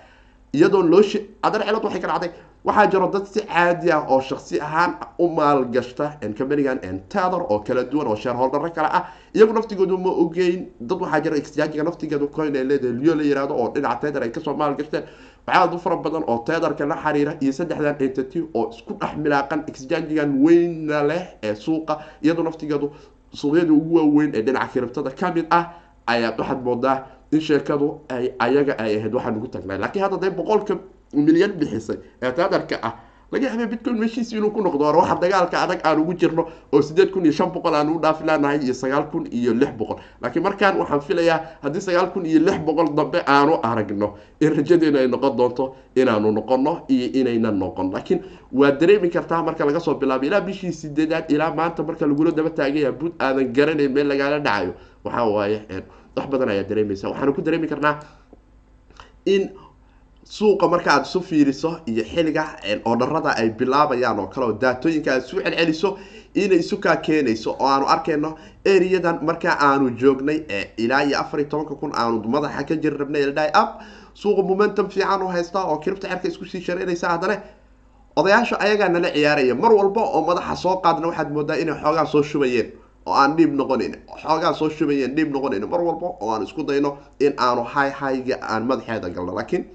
[0.54, 2.32] Iyadoon loo she adana cilad waxay ka dhacday
[2.66, 6.06] waxaa jiro dad si caadi ah oo shaksi ahaan u maalgashta
[6.38, 6.80] companigan
[7.12, 9.04] tether oo kala duwan oo shareholdaro kale ah.
[9.36, 10.68] Iyagu naftigoodu ma ogeyn.
[10.80, 14.30] Dad waxaa jira exchangiga naftigeedu coin ay leedahay leo la yihahdo oo dhinaca tether ay
[14.32, 15.04] ka soo maalgashteen.
[15.48, 19.64] Waxaad u fara badan oo tetherka la xiriira iyo saddexdan entity oo isku dhex milaaqan
[19.68, 22.00] exchangigan weyna leh ee suuqa.
[22.24, 22.92] Iyadoo naftigeedu
[23.34, 25.66] suuqyada ugu waaweyn ee dhinaca kiribtada ka mid ah
[26.08, 26.98] ayaad waxaad moodaa
[27.32, 30.76] in sheekadu ay ayaga ay ahayd waxaan ugu tagnay laakiin hadda day boqolka
[31.14, 32.94] milyan bixisay ee tetherka ah.
[33.34, 36.82] Laga yaabay bitcoin meeshiisi inuu ku noqdo or waxa dagaalka adag aan ugu jirno oo
[36.82, 39.98] sideed kun iyo shan boqol aan u dhaafi leenahay iyo sagaal kun iyo lix boqol.
[40.22, 44.98] Laakiin markaan waxaan filayaa haddii sagaal kun iyo lix boqol dambe aanu aragno in rajadeenu
[45.02, 47.90] ay noqon doonto inaanu noqono iyo inaynan noqon.
[47.94, 48.20] Laakiin
[48.54, 52.50] waa dareemi kartaa marka laga soo bilaabo ilaa bishii sideedaad ilaa maanta marka lagula daba
[52.54, 54.74] taagaya bud aadan garanayn meel lagaala dhacayo
[55.04, 55.58] waxaa waaye
[56.16, 57.10] wax badan ayaa dareemaysa.
[57.10, 57.98] Waxaanu ku dareemi karnaa
[59.26, 59.50] in
[60.24, 62.46] suuqa marka aad isu fiiriso iyo xilliga
[62.86, 65.98] oodharada ay bilaabayaan oo kale oo daatooyinka aad isu celceliso
[66.34, 70.40] inay isu kaa keenayso oo aanu arkayno eriyadan marka aanu joognay
[70.78, 73.82] ilaa iyo afar iyo tobanka kun aanu madaxa ka jiri rabnay ldhi up
[74.14, 77.38] suuqa momentum fiican u haysta oo kiribta cerka isku sii shareynaysa haddana
[78.16, 79.56] odayaasha ayagaa nala ciyaaraya.
[79.56, 82.72] Mar walba oo madaxa soo qaadna waxaad moodaa inay xoogaa soo shubayeen
[83.06, 86.98] oo aan dhiib noqonayn xoogaa soo shubayeen dhiib noqonayn mar walba oo aan isku dayno
[87.20, 89.66] in aanu hay hayga aan madaxeeda galno laakiin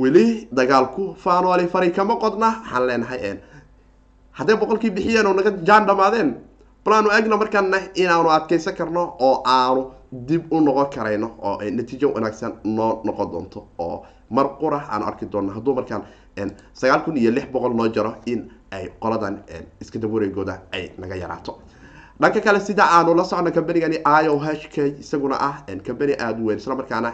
[0.00, 2.48] weli dagaalku faanoli fari kama qodna.
[2.62, 3.20] Waxaan leenahay
[4.38, 6.30] hadday boqolkii bixiyeen oo naga jaan dhamaadeen
[6.84, 9.82] bal aanu egna markaana inaanu adkeysan karno oo aanu
[10.28, 13.96] dib u noqon karayno oo natiijo wanaagsan noo noqon doonto oo
[14.30, 15.52] mar qura aanu arki doonno.
[15.56, 16.02] Hadduu markaan
[16.80, 19.34] sagaal kun iyo lix boqol noo jaro in ay qoladan
[19.80, 21.52] iska dawareegooda ay naga yaraato.
[22.20, 25.54] Dhanka kale sida aanu la socno combanigani io h k isaguna ah
[25.86, 26.58] combany aada u weyn.
[26.58, 27.12] Isla markaana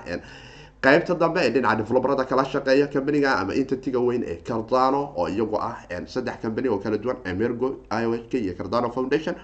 [0.87, 5.57] qaybta dambe ee dhinaca develoberada kala shaqeeya companiga ama entitiga weyn ee cardano oo iyagu
[5.69, 5.77] ah
[6.15, 7.69] saddex company oo kala duwan emergo
[8.03, 9.35] io h k iyo cardano foundation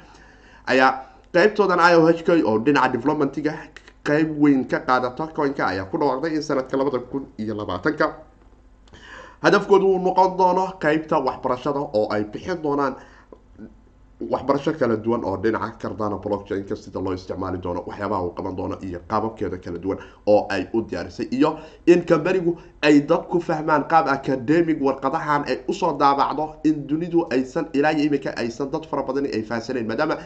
[0.72, 0.90] ayaa
[1.34, 3.52] qaybtoodan io h k oo dhinaca developmentiga
[4.08, 8.06] qeyb weyn ka qaadata coinka ayaa ku dhawaaqday in sanadka labada kun iyo labaatanka.
[9.42, 12.94] Hadafkoodu uu noqon doono qeybta waxbarashada oo ay bixin doonaan
[14.30, 18.76] waxbarasho kala duwan oo dhinaca cardano blockchainka sida loo isticmaali doono waxyaabaha uu qaban doono
[18.82, 21.26] iyo qaababkeeda kala duwan oo ay u diyaarisay.
[21.30, 27.26] Iyo in companigu ay dadku fahmaan qaab academic warqadahan ay u soo daabacdo in dunidu
[27.30, 30.16] aysan ilaa iyo imika aysan dad fara badan ay fahansanayn maadaama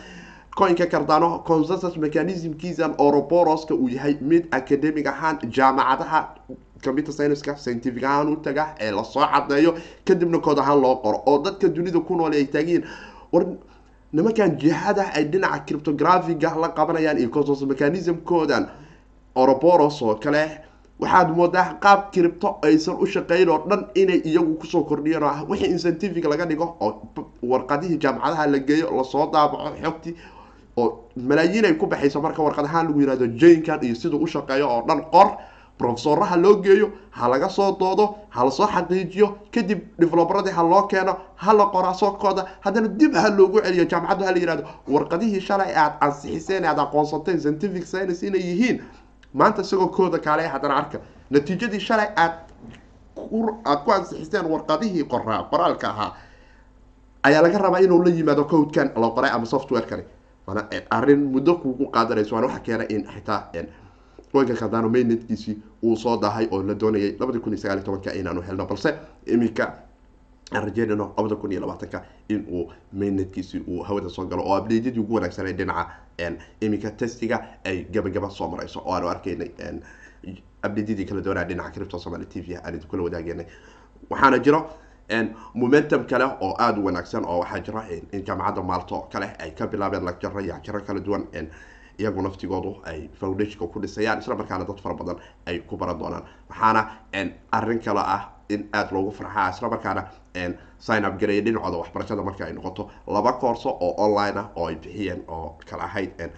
[0.59, 6.21] coinka cardano consensus mechanismkiisan oroboroska uu yahay mid academic ahaan jaamacadaha
[6.85, 11.23] computer scienska scientific ahaan u taga ee la soo cadeeyo kadibna kood ahaan loo qoro.
[11.27, 12.85] Oo dadka dunida ku nool ay taagiin
[14.13, 18.69] nimankan jihada ay dhinaca cryptographiga la qabanayaan iyo consos mechanismkoodan
[19.35, 20.43] oroboros oo kale
[21.01, 25.29] waxaad moodaa qaab cripto aysan u shaqeyn oo dhan inay iyagu ku soo kordhiyeen oo
[25.29, 27.03] ah wixii incentific laga dhigo oo
[27.43, 30.15] warqadihii jaamacadaha la geeyo la soo daabaco xogtii
[30.77, 34.67] oo malaayiin ay ku baxayso marka warqad ahaan lagu yihahdo jaynkan iyo siduu u shaqeeyo
[34.71, 35.29] oo dhan qor
[35.79, 40.83] profesoraha loo geeyo ha laga soo doodo ha la soo xaqiijiyo kadib develoberadii ha loo
[40.93, 45.41] keeno ha la qoraa sookooda haddana dib ha loogu celiyo jaamacaddu ha la yihahdo warqadihii
[45.41, 48.83] shalay aad ansixiseen aad aqoonsateen scientific science inay yihiin
[49.35, 50.99] maanta isagoo kooda kaale haddana arka
[51.31, 52.33] natiijadii shalay aad
[53.65, 56.11] aad ku ansixiseen warqadihii qoraa qoraalka ahaa
[57.23, 60.05] ayaa laga rabaa inuu la yimaado codkan la qoray ama softwarekani
[60.91, 63.41] arrin muddo kugu qaadanayso waana waxa keena in xitaa
[64.37, 68.13] oynka kaldano mainnetkiisii uu soo dahay oo la doonayay labadi kun iyo sagaal iyo tobanka
[68.15, 68.95] inaanu helno balse
[69.27, 69.65] iminka
[70.55, 75.01] aan rajeynayno labada kun iyo labaatanka in uu mainnetkiisii uu hawada soo galo oo abdeedyadii
[75.01, 75.87] ugu wanaagsanay dhinaca
[76.61, 79.51] iminka testiga ay gabagaba soo marayso oo aanu arkaynay
[80.63, 83.47] abdeedyadii kala doonaya dhinaca cripto somali t v aan idinkula wadaagenay
[84.11, 84.61] waxaana jiro
[85.55, 89.67] momentum kale oo aada u wanaagsan oo waxaa jira in jaamacadda maalto kale ay ka
[89.67, 90.55] bilaabeen lagjaro iyo
[90.87, 91.25] kala duwan
[91.99, 96.25] iyagu naftigoodu ay foundationka ku dhisayaan isla markaana dad fara badan ay ku baran doonaan.
[96.51, 96.83] Waxaana
[97.53, 100.03] arrin kale ah in aada loogu farxaa isla markaana
[100.79, 102.91] sign up gareeya dhinacooda waxbarashada marka ay noqoto.
[103.07, 106.31] Laba koorso oo online ah oo ay bixiyeen oo kala ahayd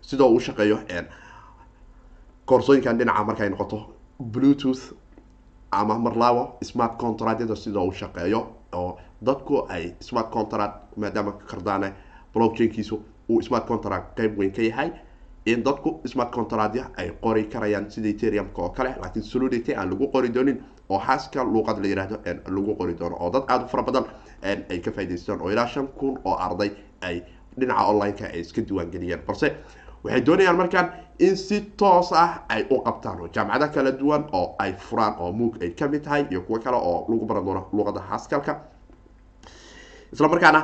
[0.00, 0.78] sidoo uu shaqeeyo
[2.46, 3.78] koorsooyinkan dhinaca marka ay noqoto.
[4.20, 4.92] Bluetooth
[5.72, 8.40] ama marlabo smart contractyada sidoo uu shaqeeyo
[8.72, 11.92] oo dadku ay smart contract maadaama kardane
[12.34, 14.90] blockchainkiisu uu smart contract qeyb weyn ka yahay.
[15.46, 20.08] In dadku smart contractya ay qori karayaan sida eteriumka oo kale laakiin solidity aan lagu
[20.12, 22.16] qori doonin oo xaaska luuqad la yihahdo
[22.48, 23.16] lagu qori doono.
[23.20, 24.04] Oo dad aada u fara badan
[24.42, 26.70] ay ka faa'idaystaan oo ilaa shan kun oo arday
[27.02, 27.22] ay
[27.58, 29.52] dhinaca online-ka ay iska diiwaangeliyeen balse
[30.04, 34.54] waxay doonayaan markaan in si toos ah ay u qabtaan oo jaamacado kala duwan oo
[34.58, 37.66] ay furaan oo moog ay ka mid tahay iyo kuwo kale oo lagu baran doono
[37.72, 38.60] luuqada haskalka
[40.14, 40.60] isla markaana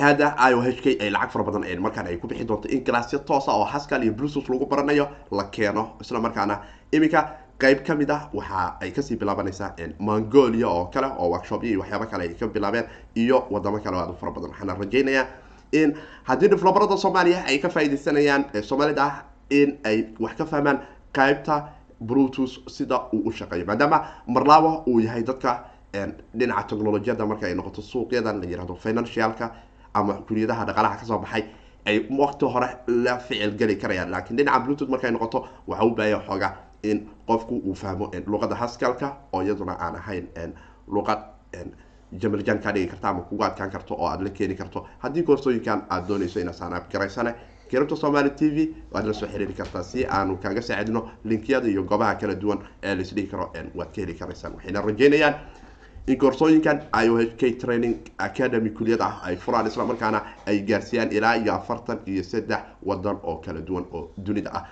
[0.00, 2.80] hada i o h k ay lacag fara badan markaan ay ku bixi doonto in
[2.84, 5.82] galaasyo toosa oo haskal iyo bluetooth lagu baranayo la keeno.
[6.00, 6.60] Isla markaana
[6.92, 7.20] iminka
[7.60, 11.80] qeyb ka mid ah waxa ay ka sii bilaabanaysaa mongolia oo kale oo workshopyo iyo
[11.80, 12.84] waxyaaba kale ay ka bilaabeen
[13.16, 14.50] iyo wadamo kale aad u fara badan.
[14.50, 15.26] Waxaana rajeynayaa
[15.72, 19.14] in haddii develoberada soomaaliya ay ka faaidaysanayaan soomaalida ah
[19.50, 20.78] in ay wax ka fahmaan
[21.12, 21.68] qaybta
[22.00, 25.64] bluetooth sida uu u shaqeeyo maadaama marlabo uu yahay dadka
[26.38, 29.50] dhinaca technolojiyada marka ay noqoto suuqyadan la yihahdo financialka
[29.94, 31.44] ama kuliyadaha dhaqaalaha ka soo baxay
[31.86, 34.10] ay waqti hore la ficil geli karayaan.
[34.10, 36.48] Laakiin dhinaca bluetooth markay noqoto waxa u baahaya xooga
[36.82, 40.26] in qofku uu fahmo luqada haskalka oo iyaduna aan ahayn
[40.88, 41.18] luqad
[42.20, 44.86] jamaljan kaa dhigi karta ama kugu adkaan karto oo aada la keeni karto.
[44.98, 47.34] Haddii koorsooyinkan aada doonayso inaad saanaab garaysane
[47.70, 51.82] kiribta somaali t v waad la soo xiriiri kartaa si aanu kaaga saacidno linkiyada iyo
[51.82, 55.34] goobaha kala duwan ee laisdhihi karo waad ka heli karaysaan waxayna rajeynayaan
[56.06, 60.60] in koorsooyinkan i o h k training academy kuliyad ah ay furaan isla markaana ay
[60.68, 64.64] gaarsiiyaan ilaa iyo afartan iyo saddex wadan oo kala duwan oo dunida ah.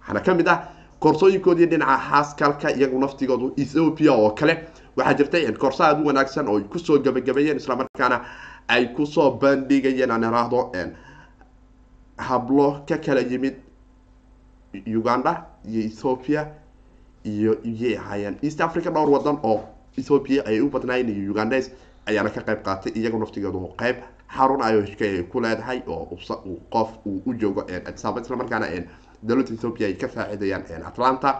[0.00, 0.58] Waxaana ka mid ah
[1.00, 4.54] koorsooyinkoodii dhinaca haaskalka iyagu naftigoodu ethiopia oo kale.
[4.96, 8.24] Waxaa jirtay koorso u wanaagsan oo ay ku soo gabagabeeyeen isla markaana
[8.68, 10.72] ay ku soo bandhigayeen aan iraahdo
[12.18, 13.54] hablo ka kala yimid
[14.86, 16.46] uganda iyo ethiopia
[17.24, 19.60] iyo iyay ahaayeen east africa dhowr wadan oo
[19.98, 21.70] ethiopia ay u badnaayeen iyo ugandes
[22.06, 23.96] ayaana ka qayb qaatay iyaga naftigeedu qayb
[24.36, 26.16] xarun i o h k ay ku leedahay oo
[26.74, 28.66] qof uu u joogo adisaba isla markaana
[29.22, 31.30] dowladda ethiopia ay ka faacidayaan atlanta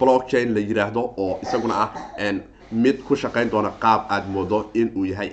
[0.00, 1.90] blockchain la yiraahdo oo isaguna ah
[2.72, 5.28] mid ku shaqeyn doona qaab aada moodo in uu yahay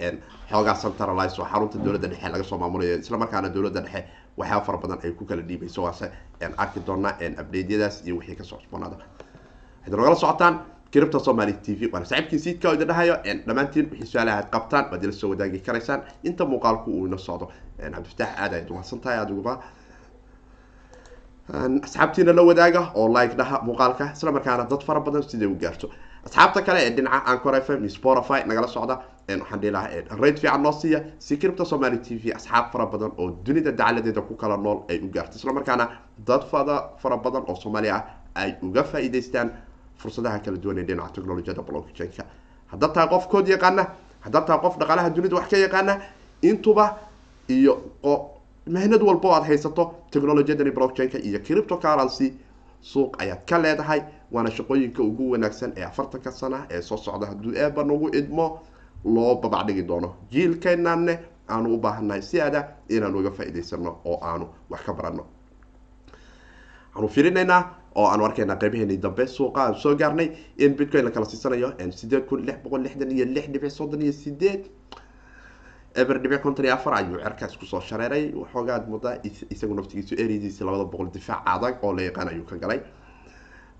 [0.51, 4.03] xoogaa centralize oo xarunta dowladda dhexe laga soo maamulayo isla markaana dowladda dhexe
[4.37, 6.11] waxyaaba fara badan ay ku kala dhiibayso waase
[6.57, 10.55] arki doonaa updateyadaas iyo wixii ka soo cusboonaada waxaad nogala socotaan
[10.91, 11.89] kiribta somaali t v.
[11.93, 13.15] Waana saaxiibkii siidka oo idin dhahayo
[13.47, 16.01] dhammaantiin wixii su'aalaha aad qabtaan waad ila soo wadaagi karaysaan.
[16.23, 17.45] Inta muuqaalku uu ina socdo
[17.79, 19.53] cabdifataax aad ayaad umahadsan tahay adiguba
[21.85, 25.87] asxaabtiina la wadaaga oo like dhaha muuqaalka isla markaana dad fara badan siday u gaarto.
[26.25, 28.95] Asxaabta kale ee dhinaca ancor f m spotify nagala socda
[29.29, 33.29] waxaan dhihi lahaa fiican noo siiya si kiribta somaali t v asxaab fara badan oo
[33.45, 35.35] dunida dacaladeeda ku kala nool ay u gaarto.
[35.37, 35.85] Isla markaana
[36.27, 38.03] dad fada fara badan oo soomaaliya ah
[38.35, 39.49] ay uga faa'iidaystaan
[40.01, 42.23] fursadaha kala duwan ee dhinaca technolojiyada blockchainka
[42.71, 43.83] haddaad tahay qof kood yaqaana
[44.25, 45.93] haddaad tahay qof dhaqaalaha dunida wax ka yaqaana
[46.41, 46.85] intuba
[47.47, 47.73] iyo
[48.67, 52.27] mehnad walba o aad haysato technolojiyadani blockchainka iyo cripto currency
[52.81, 57.25] suuq ayaad ka leedahay waana shaqooyinka ugu wanaagsan ee afartanka sana ee soo socda.
[57.27, 58.59] Hadduu eeba nagu idmo
[59.05, 60.15] loo babacdhigi doono.
[60.31, 65.23] Jiilkeenanne aanu u baahannahay si aada inaanu uga faa'iidaysano oo aanu wax ka baranno.
[66.93, 67.61] Waxaanu fiirinaynaa
[67.95, 72.25] oo aanu arkaynaa qeybaheeni dambe suuqa aan soo gaarnay in bitcoin la kala siisanayo sideed
[72.25, 74.69] kun lix boqol lixdan iyo lix dhibic soddon iyo sideed.
[75.95, 78.31] Eber dhibic konton iyo afar ayuu cerkaas ku soo shareeray.
[78.33, 79.17] Waxoogaad muddaa
[79.49, 82.79] isagu naftigiisu erediisi labada boqol difaac adag oo la yaqaan ayuu ka galay.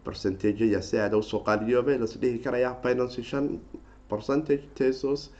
[0.03, 3.59] Percentage ayaa si aada u soo qaaliyoobay las dhihi karaya binance shan
[4.09, 5.31] percentage tesos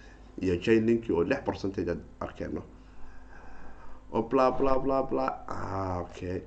[0.42, 2.64] iyo jailink oo lix percentage aad arkeeno.
[4.14, 5.28] Oo bla bla bla bla.
[6.08, 6.42] Okay.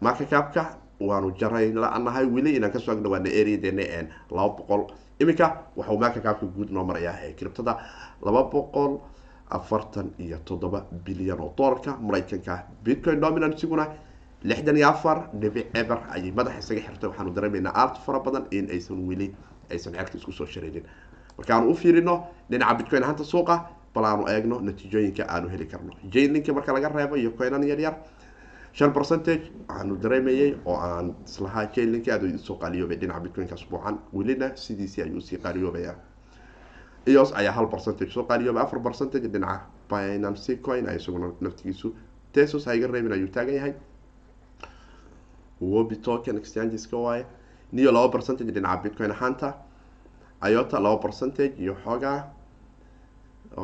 [0.00, 4.86] Marka capka waanu jaray la-nahay weli inaan ka soo agdhawaana areadeena n laba boqol.
[5.20, 7.78] Iminka waxau marka capka guud noo marayaa ee criptada
[8.22, 8.98] laba boqol
[9.50, 13.86] afartan iyo toddoba bilyan oo doolarka maraykanka bitcoin dominant isiguna
[14.42, 17.08] lixdan iyo afar dhibic eber ayay madaxa isaga xirtay.
[17.10, 19.34] Waxaanu dareemaynaa aart fara badan in aysan weli
[19.70, 20.84] aysan cerka isku soo shareerin
[21.38, 23.56] markaanu u fiirino dhinaca bitcoin ahaanta suuqa
[23.94, 25.92] bal aanu eegno natiijooyinka aanu heli karno.
[26.12, 27.94] Jailinka marka laga reebo iyo coinan yar yar
[28.78, 33.96] shan percentage waxaanu dareemayay oo aan islahaa jailinka aad u soo qaaliyoobay dhinaca bitcoinka asbuucan
[34.16, 35.94] welina sidiisii ayuu u sii qaaliyoobaya.
[37.06, 41.94] Eos ayaa hal percentage soo qaaliyoobay afar percentage dhinaca binancy coin isaguna naftigiisu.
[42.32, 43.74] Tesos haiga reebin ayuu taagan yahay.
[45.60, 47.26] Wobi token exchangeska waaye.
[47.72, 49.54] Niyo laba percentage dhinaca bitcoin ahaanta
[50.50, 52.18] iota laba percentage iyo xoogaa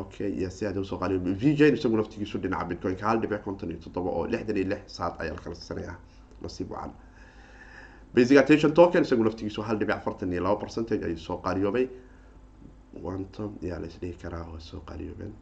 [0.01, 3.43] okay iyo si aad u soo qaaliyo v j isagu naftigiisu dhinaca bitcoinka hal dhibic
[3.47, 5.95] konton iyo toddoba oo lixdan iyo lix saad ayaa lakala siisanaya
[6.43, 6.93] nasiib wacan
[8.15, 11.87] basic attention token isagu naftigiisu hal dhibic afartan iyo laba percentage ayuu soo qaaliyoobay
[13.13, 15.33] ontom yaa la isdhihi karaa waa soo qaaliyoobeen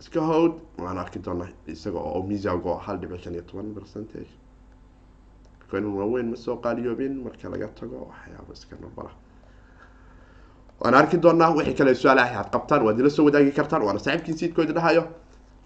[0.00, 0.52] iska howd
[0.84, 4.30] waan arki doonaa isaga oo misago hal dhibic shan iyo toban percentage.
[5.70, 9.10] Coin waaweyn ma soo qaaliyoobin marka laga tago waxyaaba iska nabala
[10.80, 14.38] waan arki doonaa wixii kale su'aalaha aad qabtaan waad ila soo wadaagi kartaan waana saaxiibkiin
[14.38, 15.02] siidkooda dhahayo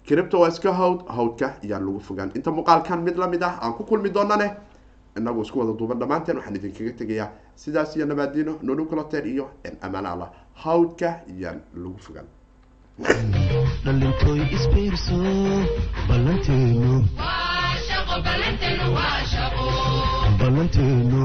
[0.07, 2.29] cripto waa iska howd howdka iyaan lagu fogaan.
[2.37, 4.47] Inta muuqaalkan mid la mid ah aan ku kulmi doonane
[5.17, 9.45] inagu isku wada duuban dhammaanteen waxaan idinkaga tegayaa sidaas iyo nabaadino nonukulater iyo
[9.81, 10.29] amaan allah.
[10.63, 12.27] Hawdka iyaan lagu fogaan.
[13.85, 15.17] Dhalintooy isbiirso
[16.07, 16.91] ballanteenu
[20.39, 21.23] ballanteenu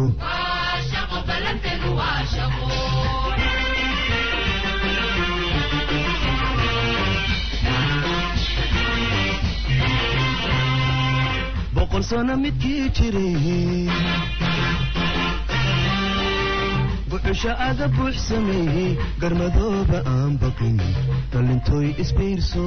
[11.84, 12.02] boqol
[12.42, 13.88] midkii jiray
[17.10, 20.78] buxusha aga buux sameeyey garmadooba aan baqin
[21.32, 22.64] dhalintooy isbiirso